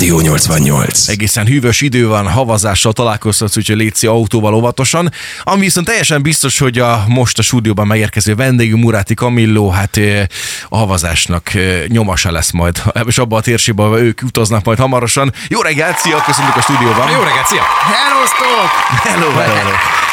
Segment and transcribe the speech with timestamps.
[0.00, 1.08] Rádió 88.
[1.08, 5.12] Egészen hűvös idő van, havazással találkoztatsz, úgyhogy létszi autóval óvatosan.
[5.42, 10.00] Ami viszont teljesen biztos, hogy a most a stúdióban megérkező vendégünk Muráti Kamilló, hát
[10.68, 11.50] a havazásnak
[11.86, 15.32] nyoma se lesz majd, és abban a térségben ők utaznak majd hamarosan.
[15.48, 17.10] Jó reggelt, szia, köszöntük a stúdióban.
[17.10, 17.62] Jó reggelt, szia!
[17.94, 18.70] Hellosztok!
[19.02, 19.54] Hello, hello.
[19.54, 20.09] Derék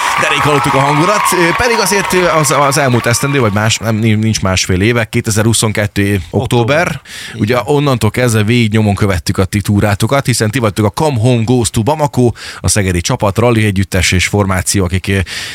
[0.48, 1.22] hallottuk a hangulat,
[1.58, 6.22] pedig azért az, az elmúlt esztendő, vagy más, nem, nincs másfél éve, 2022.
[6.30, 7.02] október,
[7.36, 11.44] ugye onnantól kezdve végig nyomon követtük a ti túrátokat, hiszen ti vagytok a Come Home
[11.44, 15.12] Goes to Bamako, a szegedi csapat, rally együttes és formáció, akik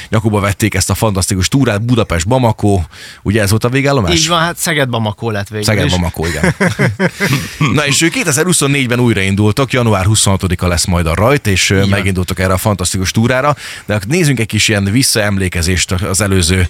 [0.08, 2.80] nyakuba vették ezt a fantasztikus túrát, Budapest Bamako,
[3.22, 4.14] ugye ez volt a végállomás?
[4.14, 5.90] Így van, hát Szeged Bamako lett végül Szeged.
[5.90, 6.54] Bamako, igen.
[7.74, 12.52] Na és ő 2024-ben újraindultak, január 26-a lesz majd a rajt, és ö, megindultak erre
[12.52, 13.56] a fantasztikus túrára,
[13.86, 16.68] de nézzünk egy kis ilyen visszaemlékezést az előző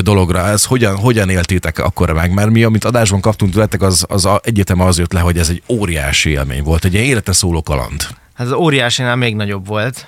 [0.00, 0.46] dologra.
[0.48, 2.32] Ez hogyan, hogyan éltétek akkor meg?
[2.32, 5.62] Mert mi, amit adásban kaptunk tőletek, az, az egyetem az jött le, hogy ez egy
[5.68, 8.06] óriási élmény volt, egy ilyen élete szóló kaland.
[8.36, 10.06] Hát az óriásinál még nagyobb volt,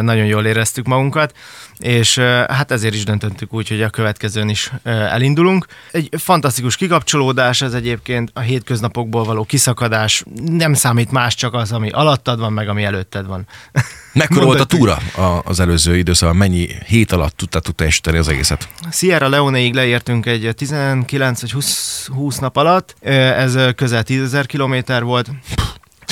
[0.00, 1.36] nagyon jól éreztük magunkat,
[1.78, 2.18] és
[2.48, 5.66] hát ezért is döntöttük úgy, hogy a következőn is elindulunk.
[5.90, 11.90] Egy fantasztikus kikapcsolódás ez egyébként, a hétköznapokból való kiszakadás, nem számít más, csak az, ami
[11.90, 13.46] alattad van, meg ami előtted van.
[14.12, 14.98] Mekkora volt a túra
[15.44, 16.36] az előző időszakban?
[16.36, 18.68] Mennyi hét alatt tudtátok teljesíteni az egészet?
[18.92, 25.02] Sierra Leoneig leértünk egy 19 vagy 20, 20 nap alatt, ez közel 10 ezer kilométer
[25.02, 25.30] volt,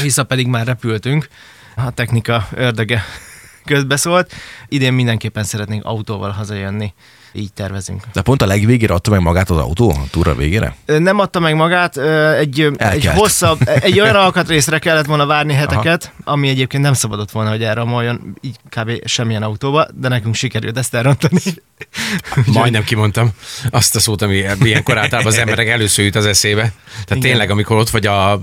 [0.00, 1.28] vissza pedig már repültünk,
[1.76, 3.04] a technika ördöge
[3.64, 4.32] közbeszólt.
[4.68, 6.92] Idén mindenképpen szeretnénk autóval hazajönni,
[7.34, 8.02] így tervezünk.
[8.12, 10.76] De pont a legvégére adta meg magát az autó, a túra végére?
[10.86, 11.96] Nem adta meg magát,
[12.38, 16.32] egy, egy hosszabb, egy olyan alkatrészre kellett volna várni heteket, Aha.
[16.32, 19.06] ami egyébként nem szabadott volna, hogy elromoljon így kb.
[19.06, 21.40] semmilyen autóba, de nekünk sikerült ezt elrontani.
[22.52, 23.30] Majdnem kimondtam
[23.70, 26.60] azt a szót, ami ilyenkor általában az emberek először jut az eszébe.
[26.60, 27.20] Tehát Igen.
[27.20, 28.40] tényleg, amikor ott vagy a,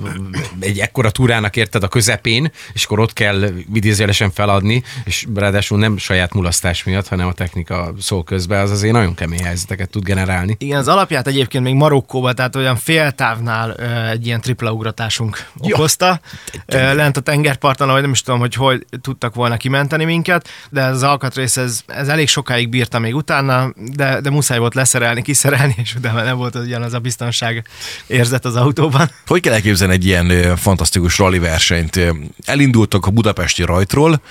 [0.59, 5.97] egy ekkora túrának érted a közepén, és akkor ott kell idézőjelesen feladni, és ráadásul nem
[5.97, 10.55] saját mulasztás miatt, hanem a technika szó közben, az azért nagyon kemény helyzeteket tud generálni.
[10.59, 13.75] Igen, az alapját egyébként még Marokkóba, tehát olyan féltávnál
[14.11, 15.75] egy ilyen tripla ugratásunk Ja.
[15.75, 16.19] okozta.
[16.65, 21.03] Lent a tengerparton, ahogy nem is tudom, hogy hogy tudtak volna kimenteni minket, de az
[21.03, 25.95] alkatrész, ez, ez elég sokáig bírta még utána, de, de muszáj volt leszerelni, kiszerelni, és
[25.95, 27.65] utána nem volt ugyanaz a biztonság
[28.07, 29.09] érzet az autóban.
[29.25, 31.99] Hogy kell elképzelni egy ilyen fantasztikus rally versenyt?
[32.45, 34.21] Elindultok a budapesti rajtról,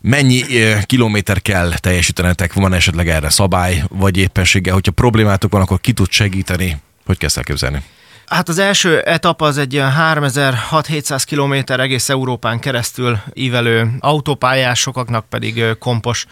[0.00, 0.42] mennyi
[0.86, 2.52] kilométer kell teljesítenetek?
[2.52, 6.80] Van esetleg erre szabály, vagy éppenséggel, hogyha problémátok van, akkor ki tud segíteni?
[7.06, 7.82] Hogy ezt elképzelni?
[8.26, 15.28] Hát az első etap az egy ilyen 3600-700 km egész Európán keresztül ívelő autópályás, sokaknak
[15.28, 16.26] pedig kompos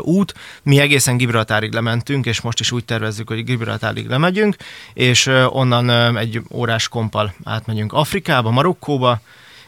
[0.00, 0.34] út.
[0.62, 4.56] Mi egészen Gibraltárig lementünk, és most is úgy tervezzük, hogy Gibraltárig lemegyünk,
[4.94, 9.20] és onnan egy órás kompal átmegyünk Afrikába, Marokkóba,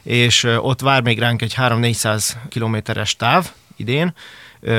[0.03, 4.15] és ott vár még ránk egy 3-400 kilométeres táv idén,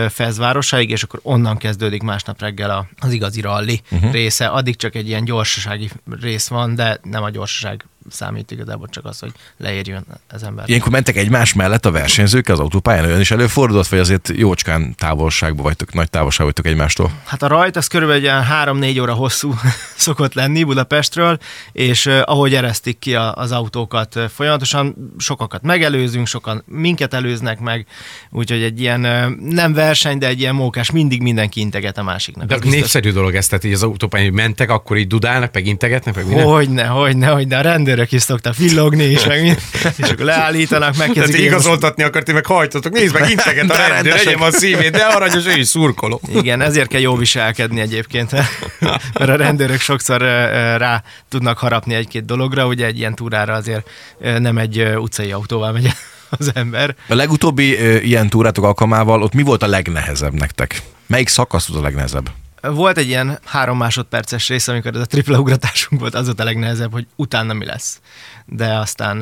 [0.09, 4.11] Fez városáig, és akkor onnan kezdődik másnap reggel az igazi rally uh-huh.
[4.11, 4.47] része.
[4.47, 5.89] Addig csak egy ilyen gyorsasági
[6.21, 10.69] rész van, de nem a gyorsaság számít igazából, csak az, hogy leérjön az ember.
[10.69, 15.63] Ilyenkor mentek egymás mellett a versenyzők az autópályán, olyan is előfordult, vagy azért jócskán távolságban
[15.63, 17.11] vagytok, nagy távolságban vagytok egymástól?
[17.25, 19.53] Hát a rajt az körülbelül egy ilyen 3-4 óra hosszú
[19.95, 21.37] szokott lenni Budapestről,
[21.71, 27.85] és ahogy eresztik ki az autókat folyamatosan, sokakat megelőzünk, sokan minket előznek meg,
[28.31, 28.99] úgyhogy egy ilyen
[29.39, 32.47] nem verseny, de egy ilyen mókás, mindig mindenki integet a másiknak.
[32.47, 36.15] De népszerű dolog ez, tehát így az autópályán hogy mentek, akkor így dudálnak, meg integetnek,
[36.15, 36.45] meg minden.
[36.45, 37.61] Hogyne, hogyne, hogyne, a
[37.99, 39.39] rendőrök is szoktak villogni, és, meg,
[40.03, 41.35] és akkor leállítanak, Tehát megkezdik.
[41.35, 45.45] most- igazoltatni akart, meg hajtotok, nézd meg, integet a rendőr, legyen a szívét, de aranyos,
[45.45, 46.21] ő is szurkoló.
[46.33, 48.31] Igen, ezért kell jó viselkedni egyébként,
[48.79, 50.21] mert a rendőrök sokszor
[50.77, 53.89] rá tudnak harapni egy-két dologra, ugye egy ilyen túrára azért
[54.19, 55.91] nem egy utcai autóval megy
[56.29, 56.95] az ember.
[57.07, 60.81] A legutóbbi ilyen túrátok alkalmával ott mi volt a legnehezebb nektek?
[61.07, 62.29] Melyik szakasz volt a legnehezebb?
[62.61, 66.43] Volt egy ilyen három másodperces rész, amikor ez a tripla ugratásunk volt, az volt a
[66.43, 68.01] legnehezebb, hogy utána mi lesz.
[68.45, 69.17] De aztán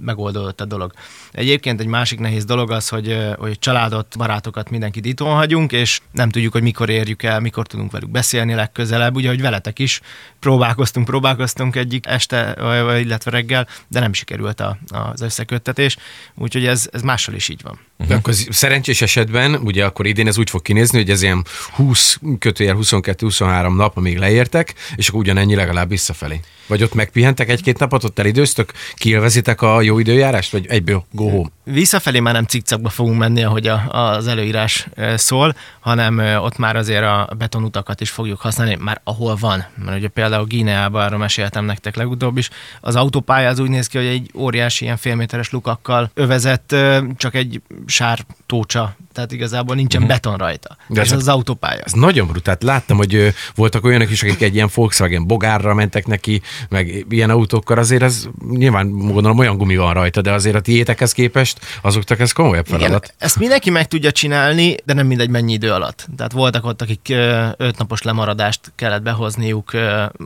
[0.00, 0.92] megoldódott a dolog.
[1.32, 6.30] Egyébként egy másik nehéz dolog az, hogy, hogy családot, barátokat, mindenkit itthon hagyunk, és nem
[6.30, 9.14] tudjuk, hogy mikor érjük el, mikor tudunk velük beszélni legközelebb.
[9.14, 10.00] Ugye, hogy veletek is
[10.40, 12.56] próbálkoztunk, próbálkoztunk egyik este,
[13.00, 15.96] illetve reggel, de nem sikerült a, az összeköttetés,
[16.34, 17.78] úgyhogy ez, ez mással is így van.
[17.96, 21.44] De akkor az szerencsés esetben, ugye akkor idén ez úgy fog kinézni, hogy ez ilyen
[21.74, 26.40] 20 kötőjel 22-23 nap, amíg leértek, és akkor ugyanennyi legalább visszafelé.
[26.66, 28.72] Vagy ott megpihentek egy-két napot, ott elidőztök?
[28.94, 31.48] Kielvezitek a jó időjárást, vagy egyből go home?
[31.64, 37.02] Visszafelé már nem cikcakba fogunk menni, ahogy a, az előírás szól, hanem ott már azért
[37.02, 39.64] a betonutakat is fogjuk használni, már ahol van.
[39.84, 42.50] Mert ugye például Gíneában, arról meséltem nektek legutóbb is,
[42.80, 46.76] az autópálya az úgy néz ki, hogy egy óriási ilyen félméteres lukakkal övezett,
[47.16, 47.60] csak egy
[47.94, 50.16] sár tócsa tehát igazából nincsen uh-huh.
[50.16, 50.76] beton rajta.
[50.88, 51.80] De ez az autópálya.
[51.84, 52.56] Ez nagyon brutál.
[52.60, 57.78] Láttam, hogy voltak olyanok is, akik egy ilyen Volkswagen bogárra mentek neki, meg ilyen autókkal,
[57.78, 62.32] azért ez nyilván gondolom olyan gumi van rajta, de azért a tiétekhez képest azoknak ez
[62.32, 63.04] komolyabb feladat.
[63.04, 66.06] Igen, ezt mindenki meg tudja csinálni, de nem mindegy mennyi idő alatt.
[66.16, 67.14] Tehát voltak ott, akik
[67.56, 69.70] öt napos lemaradást kellett behozniuk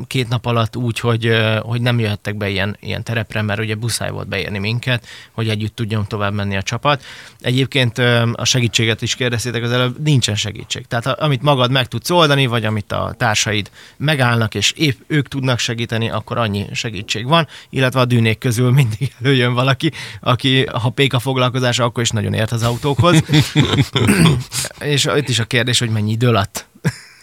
[0.07, 1.31] két nap alatt úgy, hogy,
[1.61, 5.75] hogy nem jöhettek be ilyen, ilyen terepre, mert ugye buszáj volt beérni minket, hogy együtt
[5.75, 7.03] tudjon tovább menni a csapat.
[7.49, 7.99] Egyébként
[8.33, 10.87] a segítség segítséget is kérdeztétek az előbb, nincsen segítség.
[10.87, 15.59] Tehát amit magad meg tudsz oldani, vagy amit a társaid megállnak, és épp ők tudnak
[15.59, 21.19] segíteni, akkor annyi segítség van, illetve a dűnék közül mindig előjön valaki, aki ha péka
[21.19, 23.23] foglalkozása, akkor is nagyon ért az autókhoz.
[24.81, 26.68] és itt is a kérdés, hogy mennyi idő alatt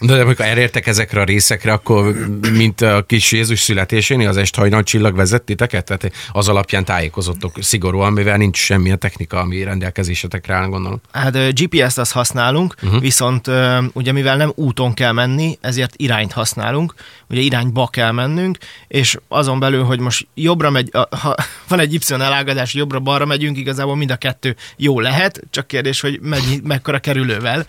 [0.00, 2.14] de amikor elértek ezekre a részekre, akkor
[2.52, 5.84] mint a kis Jézus születésénél az est hajnal csillag vezet titeket?
[5.84, 11.00] Tehát az alapján tájékozottok szigorúan, mivel nincs semmilyen technika, ami rendelkezésetekre áll, gondolom.
[11.12, 13.00] Hát GPS-t azt használunk, uh-huh.
[13.00, 13.50] viszont
[13.92, 16.94] ugye mivel nem úton kell menni, ezért irányt használunk,
[17.28, 18.58] ugye irányba kell mennünk,
[18.88, 21.34] és azon belül, hogy most jobbra megy, ha
[21.68, 26.20] van egy Y elágazás, jobbra-balra megyünk, igazából mind a kettő jó lehet, csak kérdés, hogy
[26.20, 27.66] megy, mekkora kerülővel.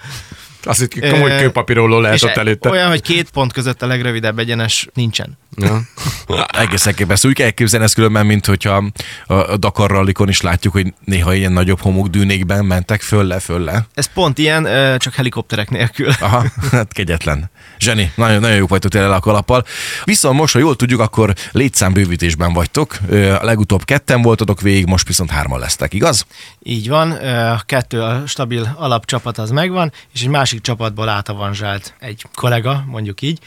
[0.68, 2.69] Azt itt komoly kőpapíróló lehet ott előtte.
[2.69, 5.38] Olyan, hogy két pont között a legrövidebb egyenes nincsen.
[5.56, 5.81] Ja.
[6.64, 7.28] Egészen képesztő.
[7.28, 8.84] Úgy kell elképzelni ezt különben, mint hogyha
[9.28, 13.88] a Dakar rallikon is látjuk, hogy néha ilyen nagyobb homokdűnékben mentek föl-le, föl-le.
[13.94, 14.68] Ez pont ilyen,
[15.00, 16.10] csak helikopterek nélkül.
[16.19, 17.50] Aha, hát kegyetlen.
[17.79, 19.65] Zseni, nagyon, nagyon jók vagytok tényleg a kalappal.
[20.03, 22.97] Viszont most, ha jól tudjuk, akkor létszámbővítésben vagytok.
[23.12, 26.25] A legutóbb ketten voltatok végig, most viszont hárman lesztek, igaz?
[26.63, 27.18] Így van,
[27.65, 33.39] kettő a stabil alapcsapat az megvan, és egy másik csapatból átavanzsált egy kollega, mondjuk így,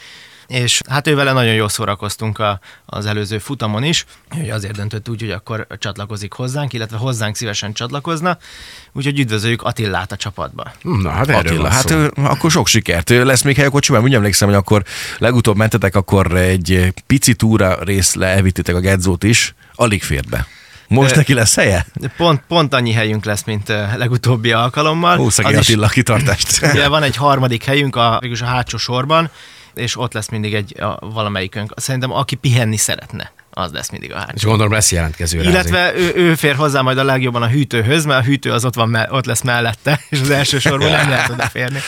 [0.51, 5.21] és hát ővele nagyon jól szórakoztunk a, az előző futamon is, hogy azért döntött úgy,
[5.21, 8.37] hogy akkor csatlakozik hozzánk, illetve hozzánk szívesen csatlakozna,
[8.91, 10.71] úgyhogy üdvözöljük Attillát a csapatba.
[10.81, 13.09] Na, hát Attila, hát ő, akkor sok sikert.
[13.09, 14.03] Lesz még hely a kocsiban?
[14.03, 14.83] Úgy emlékszem, hogy akkor
[15.17, 20.47] legutóbb mentetek, akkor egy pici túra rész elvittétek a Gedzót is, alig fért be.
[20.87, 21.85] Most neki lesz helye?
[22.17, 25.17] Pont, pont annyi helyünk lesz, mint legutóbbi alkalommal.
[25.17, 26.59] Hú, Attila kitartást.
[26.73, 29.29] Ugye van egy harmadik helyünk a, a hátsó sorban,
[29.75, 31.73] és ott lesz mindig egy a, valamelyikünk.
[31.75, 34.33] Szerintem aki pihenni szeretne az lesz mindig a hátsó.
[34.33, 35.41] És gondolom lesz jelentkező.
[35.41, 38.75] Illetve ő, ő, fér hozzá majd a legjobban a hűtőhöz, mert a hűtő az ott,
[38.75, 41.79] van, ott lesz mellette, és az első sorban nem lehet odaférni.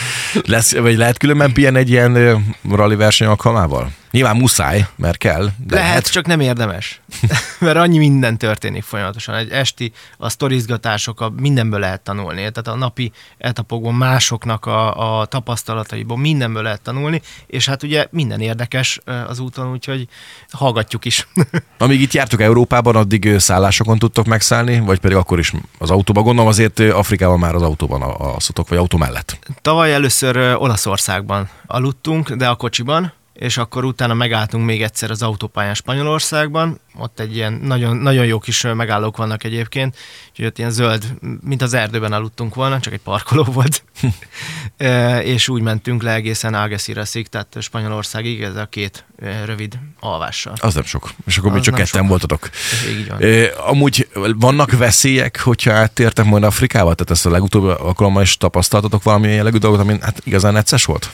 [0.45, 3.91] Lesz, vagy lehet különben pihen egy ilyen rally verseny alkalmával?
[4.13, 5.43] Nyilván muszáj, mert kell.
[5.43, 7.01] De lehet, lehet, csak nem érdemes.
[7.59, 9.35] mert annyi minden történik folyamatosan.
[9.35, 12.37] Egy esti, a sztorizgatások, a mindenből lehet tanulni.
[12.37, 18.39] Tehát a napi etapokban másoknak a, a tapasztalataiból mindenből lehet tanulni, és hát ugye minden
[18.39, 20.07] érdekes az úton, úgyhogy
[20.51, 21.27] hallgatjuk is.
[21.77, 26.23] Amíg itt jártok Európában, addig szállásokon tudtok megszállni, vagy pedig akkor is az autóban?
[26.23, 29.39] Gondolom azért Afrikában már az autóban alszotok, vagy autó mellett.
[29.61, 35.73] Tavaly először Olaszországban aludtunk, de a kocsiban, és akkor utána megálltunk még egyszer az autópályán
[35.73, 39.95] Spanyolországban, ott egy ilyen nagyon, nagyon jó kis megállók vannak egyébként,
[40.29, 43.83] úgyhogy ott ilyen zöld, mint az erdőben aludtunk volna, csak egy parkoló volt.
[44.77, 49.05] e, és úgy mentünk le egészen Algeciras-ig, tehát Spanyolországig, ez a két
[49.45, 50.53] rövid alvással.
[50.57, 51.09] Az nem sok.
[51.25, 52.09] És akkor még csak ketten sok.
[52.09, 52.49] voltatok.
[52.89, 53.21] Így van.
[53.21, 56.93] E, amúgy vannak veszélyek, hogyha áttértek majd Afrikába?
[56.93, 61.11] Tehát ezt a legutóbbi alkalommal is tapasztaltatok valamilyen jellegű dolgot, ami hát igazán necces volt?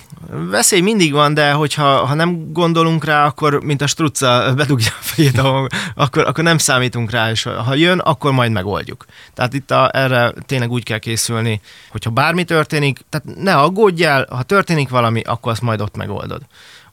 [0.50, 5.04] Veszély mindig van, de hogyha ha nem gondolunk rá, akkor mint a strucca bedugja a
[5.04, 9.06] fejét, ahol akkor, akkor nem számítunk rá, és ha jön, akkor majd megoldjuk.
[9.34, 14.44] Tehát itt a, erre tényleg úgy kell készülni, hogyha bármi történik, tehát ne aggódjál, ha
[14.44, 16.42] történik valami, akkor azt majd ott megoldod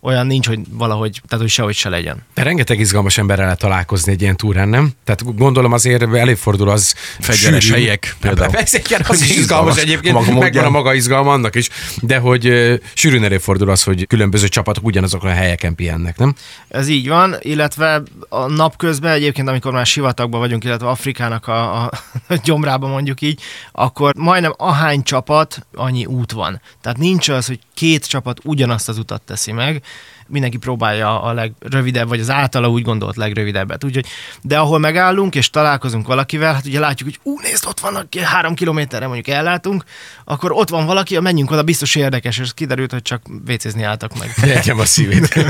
[0.07, 2.17] olyan nincs, hogy valahogy, tehát hogy sehogy se legyen.
[2.35, 4.93] De rengeteg izgalmas emberrel lehet találkozni egy ilyen túrán, nem?
[5.05, 8.51] Tehát gondolom azért előfordul az Fegyenes helyek például.
[8.51, 11.69] Persze, igen, az is izgalmas egyébként, maga megvan a maga izgalma annak is,
[12.01, 16.35] de hogy uh, sűrűn előfordul az, hogy különböző csapatok ugyanazokon a helyeken pihennek, nem?
[16.69, 21.91] Ez így van, illetve a napközben egyébként, amikor már sivatagban vagyunk, illetve Afrikának a, a
[22.45, 23.41] gyomrában mondjuk így,
[23.73, 26.61] akkor majdnem ahány csapat, annyi út van.
[26.81, 29.83] Tehát nincs az, hogy két csapat ugyanazt az utat teszi meg,
[30.29, 33.85] mindenki próbálja a legrövidebb, vagy az általa úgy gondolt legrövidebbet.
[33.85, 34.07] Úgyhogy,
[34.43, 38.55] de ahol megállunk és találkozunk valakivel, hát ugye látjuk, hogy ú, nézd, ott vannak három
[38.55, 39.85] kilométerre mondjuk ellátunk,
[40.25, 44.55] akkor ott van valaki, menjünk oda, biztos érdekes, és kiderült, hogy csak vécézni álltak meg.
[44.55, 45.29] Nekem a szívét.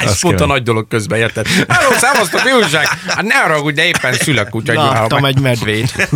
[0.00, 1.46] Ez pont a nagy dolog közben, érted?
[1.86, 2.86] Halló, szávoztok, mi újság?
[3.06, 4.76] Hát ne arra, hogy de éppen szülök, úgyhogy...
[4.76, 6.08] Láttam egy medvét.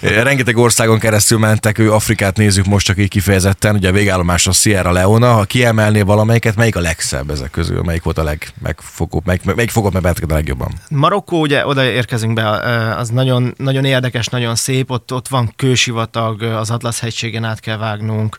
[0.00, 4.52] Rengeteg országon keresztül mentek, ő Afrikát nézzük most csak így kifejezetten, ugye a végállomás a
[4.52, 9.54] Sierra Leona, ha kiemelné valamelyiket, melyik a legszebb ezek közül, melyik volt a legmegfogóbb, melyik,
[9.54, 10.72] melyik fogott meg benneteket a legjobban?
[10.88, 12.48] Marokkó, ugye oda érkezünk be,
[12.96, 17.76] az nagyon, nagyon érdekes, nagyon szép, ott, ott van kősivatag, az Atlasz hegységen át kell
[17.76, 18.38] vágnunk,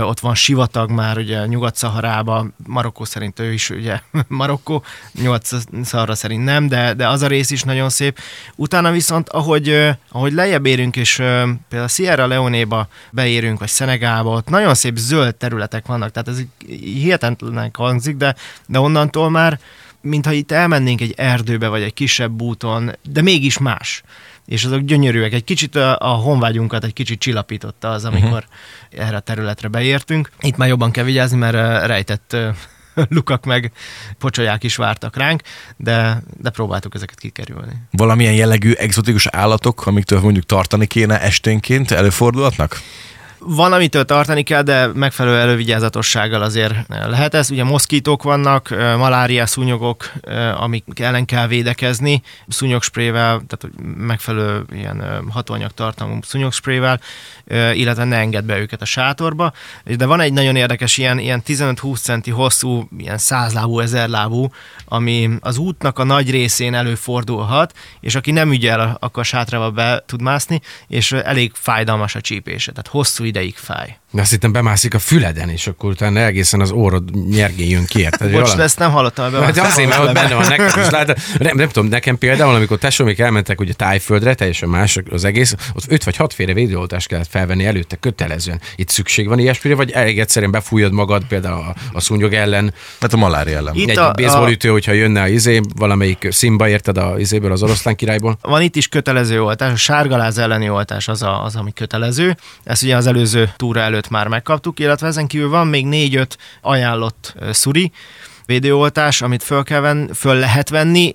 [0.00, 4.84] ott van sivatag már ugye Nyugat-Szaharába, Marokkó szerint ő is ugye Marokkó,
[5.32, 8.18] Nyugat-Szahara szerint nem, de, de az a rész is nagyon szép.
[8.54, 11.16] Utána viszont, ahogy, ahogy lejjebb érünk, és
[11.68, 16.40] például Sierra Leone-ba beérünk, vagy Szenegálba, ott nagyon szép zöld területek vannak, tehát ez
[16.80, 18.34] hihetetlenek hangzik, de,
[18.66, 19.58] de onnantól már
[20.00, 24.02] mintha itt elmennénk egy erdőbe, vagy egy kisebb úton, de mégis más
[24.46, 25.32] és azok gyönyörűek.
[25.32, 28.44] Egy kicsit a, a honvágyunkat egy kicsit csillapította az, amikor
[28.90, 29.06] uh-huh.
[29.06, 30.30] erre a területre beértünk.
[30.40, 32.36] Itt már jobban kell vigyázni, mert rejtett
[33.16, 33.72] lukak meg
[34.18, 35.42] pocsolyák is vártak ránk,
[35.76, 37.72] de, de próbáltuk ezeket kikerülni.
[37.90, 42.80] Valamilyen jellegű egzotikus állatok, amiktől mondjuk tartani kéne esténként, előfordulhatnak?
[43.46, 47.50] Van, amitől tartani kell, de megfelelő elővigyázatossággal azért lehet ez.
[47.50, 50.12] Ugye moszkítók vannak, malária szúnyogok,
[50.56, 57.00] amik ellen kell védekezni, szúnyogsprével, tehát megfelelő ilyen hatóanyag tartalmú szúnyogsprével,
[57.72, 59.52] illetve ne enged be őket a sátorba.
[59.84, 64.48] De van egy nagyon érdekes ilyen, ilyen 15-20 centi hosszú, ilyen százlábú, ezerlábú,
[64.84, 70.22] ami az útnak a nagy részén előfordulhat, és aki nem ügyel, akkor sátrával be tud
[70.22, 74.01] mászni, és elég fájdalmas a csípése, tehát hosszú ideig fáj.
[74.14, 78.00] De azt hittem bemászik a füleden, és akkor utána egészen az órod nyergé jön ki.
[78.00, 78.30] Érted?
[78.30, 78.62] Bocs, valami...
[78.62, 79.32] ezt nem hallottam.
[79.32, 80.90] Hát azért, mert ott benne van nekem is.
[80.90, 85.54] Lát, nem, nem, tudom, nekem például, amikor tesómik elmentek ugye tájföldre, teljesen más az egész,
[85.74, 88.60] ott öt vagy hatféle védőoltást kellett felvenni előtte kötelezően.
[88.76, 92.74] Itt szükség van ilyesmire, vagy elég egyszerűen befújod magad például a, a szúnyog ellen.
[93.00, 93.74] Hát a malária ellen.
[93.74, 97.62] Itt egy a, baseball ütő, hogyha jönne a izé, valamelyik szimba, érted a izéből, az
[97.62, 98.38] oroszlán királyból.
[98.40, 102.36] Van itt is kötelező oltás, a sárgaláz elleni oltás az, a, az ami kötelező.
[102.64, 107.34] Ezt ugye az előző túra előtt már megkaptuk, illetve ezen kívül van még négy-öt ajánlott
[107.50, 107.92] szuri,
[108.46, 111.12] védőoltás, amit föl, kell venni, föl lehet venni.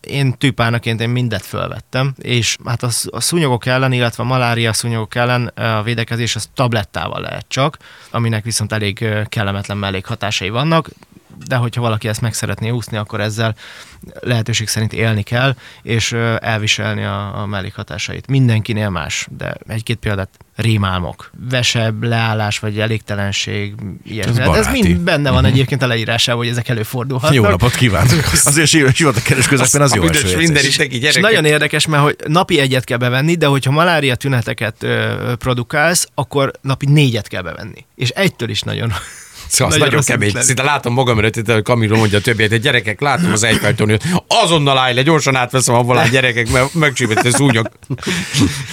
[0.00, 5.14] Én tűpárnaként én mindet fölvettem, és hát a, a szúnyogok ellen, illetve a malária szúnyogok
[5.14, 7.78] ellen a védekezés az tablettával lehet csak,
[8.10, 10.88] aminek viszont elég kellemetlen mellékhatásai vannak
[11.46, 13.54] de hogyha valaki ezt meg szeretné úszni, akkor ezzel
[14.20, 18.26] lehetőség szerint élni kell, és elviselni a, a mellékhatásait.
[18.26, 23.74] Mindenkinél más, de egy-két példát rémálmok, vesebb, leállás, vagy elégtelenség,
[24.04, 24.30] ilyesmi.
[24.30, 25.52] Ez, hát ez mind benne van mhm.
[25.52, 27.34] egyébként a leírásában, hogy ezek előfordulhatnak.
[27.34, 28.24] Jó napot kívánok!
[28.44, 30.36] Azért sivat a keres közepén az jó eső.
[30.36, 35.32] Minden is nagyon érdekes, mert hogy napi egyet kell bevenni, de hogyha malária tüneteket ö,
[35.38, 37.84] produkálsz, akkor napi négyet kell bevenni.
[37.94, 38.92] És egytől is nagyon
[39.48, 40.42] Szóval az nagyon, nagyon kemény.
[40.42, 43.74] Szinte látom magam előtt, hogy Kamilo mondja a többiek, hogy gyerekek, látom az Eiffel
[44.26, 47.70] azonnal állj le, gyorsan átveszem a volán gyerekek, mert megcsípett a szúnyog.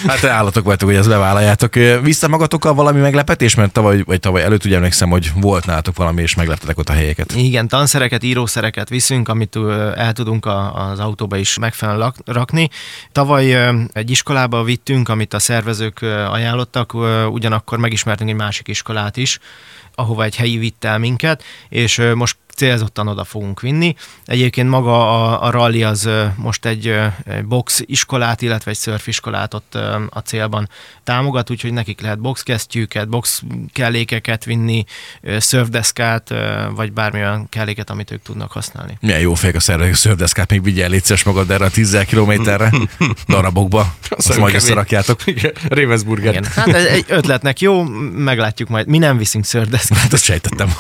[0.08, 1.74] Hát te állatok vagytok, hogy ezt bevállaljátok.
[2.02, 6.22] Vissza magatokkal valami meglepetés, mert tavaly, vagy tavaly előtt ugye emlékszem, hogy volt nálatok valami,
[6.22, 7.34] és megleptetek ott a helyeket.
[7.36, 9.56] Igen, tanszereket, írószereket viszünk, amit
[9.96, 12.70] el tudunk az autóba is megfelelően rakni.
[13.12, 13.58] Tavaly
[13.94, 16.02] egy iskolába vittünk, amit a szervezők
[16.32, 16.94] ajánlottak,
[17.32, 19.40] ugyanakkor megismertünk egy másik iskolát is,
[19.96, 23.96] ahova egy helyi vitt el minket, és most célzottan oda fogunk vinni.
[24.26, 26.88] Egyébként maga a, a rally az most egy,
[27.26, 29.76] egy box iskolát, illetve egy surf iskolát ott
[30.10, 30.70] a célban
[31.04, 33.44] támogat, úgyhogy nekik lehet boxkesztyűket, box
[33.74, 34.84] kellékeket vinni,
[35.40, 36.34] surfdeszkát,
[36.76, 38.98] vagy bármilyen kelléket, amit ők tudnak használni.
[39.02, 42.72] Milyen jó fejek a szervezők, surfdeszkát még vigyel létszes magad erre a 10 kilométerre,
[43.28, 45.20] darabokba, azt majd összerakjátok.
[45.70, 46.34] Ravensburger.
[46.34, 46.46] Igen.
[46.56, 47.84] Hát egy ötletnek jó,
[48.14, 48.88] meglátjuk majd.
[48.88, 50.14] Mi nem viszünk szördeszkát.
[50.14, 50.74] Azt sejtettem.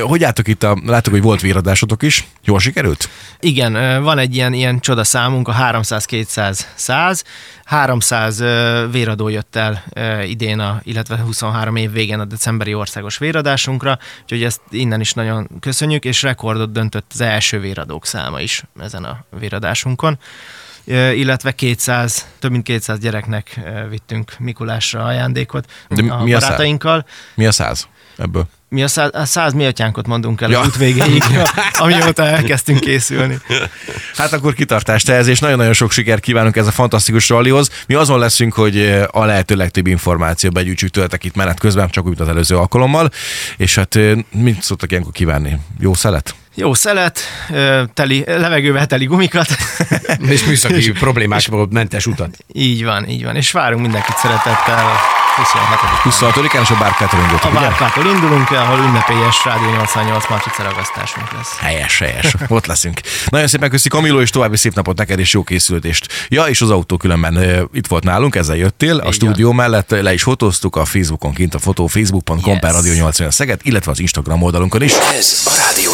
[0.00, 2.26] Hogy álltok itt a Látok, hogy volt véradásotok is.
[2.44, 3.08] Jól sikerült?
[3.40, 7.22] Igen, van egy ilyen, ilyen csoda számunk, a 300-200-100.
[7.64, 8.38] 300
[8.90, 9.84] véradó jött el
[10.26, 15.48] idén, a, illetve 23 év végén a decemberi országos véradásunkra, úgyhogy ezt innen is nagyon
[15.60, 20.18] köszönjük, és rekordot döntött az első véradók száma is ezen a véradásunkon
[21.14, 26.98] illetve 200, több mint 200 gyereknek vittünk Mikulásra ajándékot De a mi barátainkkal.
[26.98, 28.48] A mi a száz ebből?
[28.72, 30.58] Mi a száz, a száz mi atyánkot mondunk el Ja.
[30.58, 30.64] ja.
[30.64, 31.22] út végéig,
[31.72, 33.38] amióta elkezdtünk készülni.
[34.16, 37.70] Hát akkor kitartást ehhez, és nagyon-nagyon sok sikert kívánunk ez a fantasztikus rallihoz.
[37.86, 42.02] Mi azon leszünk, hogy eh, a lehető legtöbb információ begyűjtsük tőletek itt menet közben, csak
[42.04, 43.10] úgy, mint az előző alkalommal.
[43.56, 45.58] És hát eh, mit szoktak ilyenkor kívánni?
[45.80, 46.34] Jó szelet?
[46.54, 49.48] Jó szelet, ö, teli, levegővel teli gumikat.
[50.28, 52.36] És műszaki problémákból mentes utat.
[52.52, 53.36] így van, így van.
[53.36, 54.84] És várunk mindenkit szeretettel
[55.36, 57.60] 26 26-án és a Bárkától A indultok, ugye?
[57.60, 61.56] Várkától indulunk, ahol ünnepélyes Rádió 88 matrica ragasztásunk lesz.
[61.58, 62.34] Helyes, helyes.
[62.48, 63.00] Ott leszünk.
[63.26, 66.26] Nagyon szépen köszi Kamiló, és további szép napot neked, és jó készülődést.
[66.28, 68.96] Ja, és az autó különben itt volt nálunk, ezzel jöttél.
[68.98, 72.58] A stúdió mellett le is fotóztuk a Facebookon kint a fotó facebook.com Yes.
[72.60, 74.92] per Radio 80 Szeged, illetve az Instagram oldalunkon is.
[74.92, 75.91] Ez a Rádió